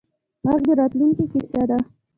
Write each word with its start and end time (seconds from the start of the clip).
غږ 0.47 0.61
د 0.67 0.69
راتلونکې 0.79 1.25
کیسه 1.33 1.61
ده 1.69 1.77